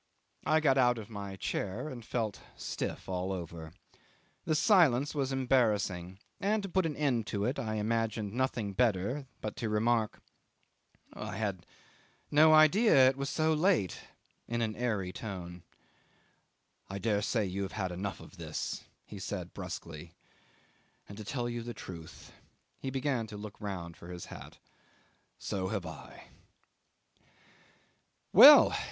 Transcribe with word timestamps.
I 0.47 0.61
got 0.61 0.79
out 0.79 0.97
of 0.97 1.11
my 1.11 1.35
chair 1.35 1.87
and 1.87 2.03
felt 2.03 2.39
stiff 2.55 3.07
all 3.07 3.31
over. 3.31 3.71
The 4.45 4.55
silence 4.55 5.13
was 5.13 5.31
embarrassing, 5.31 6.17
and 6.39 6.63
to 6.63 6.69
put 6.69 6.87
an 6.87 6.95
end 6.95 7.27
to 7.27 7.45
it 7.45 7.59
I 7.59 7.75
imagined 7.75 8.33
nothing 8.33 8.73
better 8.73 9.27
but 9.41 9.55
to 9.57 9.69
remark, 9.69 10.19
"I 11.13 11.37
had 11.37 11.67
no 12.31 12.51
idea 12.51 13.09
it 13.09 13.15
was 13.15 13.29
so 13.29 13.53
late," 13.53 14.01
in 14.47 14.63
an 14.63 14.75
airy 14.75 15.13
tone.... 15.13 15.61
"I 16.89 16.97
dare 16.97 17.21
say 17.21 17.45
you 17.45 17.61
have 17.61 17.73
had 17.73 17.91
enough 17.91 18.19
of 18.19 18.37
this," 18.37 18.83
he 19.05 19.19
said 19.19 19.53
brusquely: 19.53 20.15
"and 21.07 21.15
to 21.15 21.23
tell 21.23 21.47
you 21.47 21.61
the 21.61 21.75
truth" 21.75 22.33
he 22.79 22.89
began 22.89 23.27
to 23.27 23.37
look 23.37 23.61
round 23.61 23.95
for 23.95 24.07
his 24.07 24.25
hat 24.25 24.57
"so 25.37 25.67
have 25.67 25.85
I." 25.85 26.29
'Well! 28.33 28.75